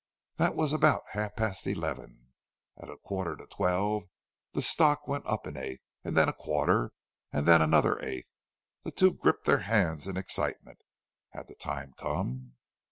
That 0.37 0.55
was 0.55 0.73
about 0.73 1.03
half 1.11 1.35
past 1.35 1.67
eleven. 1.67 2.31
At 2.75 2.89
a 2.89 2.97
quarter 2.97 3.35
to 3.35 3.45
twelve 3.45 4.05
the 4.51 4.63
stock 4.63 5.07
went 5.07 5.27
up 5.27 5.45
an 5.45 5.55
eighth, 5.55 5.83
and 6.03 6.17
then 6.17 6.27
a 6.27 6.33
quarter, 6.33 6.91
and 7.31 7.45
then 7.45 7.61
another 7.61 7.99
eighth. 7.99 8.33
The 8.81 8.89
two 8.89 9.13
gripped 9.13 9.45
their 9.45 9.59
hands 9.59 10.07
in 10.07 10.17
excitement. 10.17 10.79
Had 11.33 11.47
the 11.49 11.55
time 11.55 11.93
come? 11.97 12.53